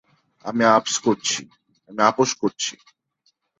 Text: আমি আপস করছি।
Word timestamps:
আমি 0.45 0.63
আপস 2.07 2.29
করছি। 2.37 2.73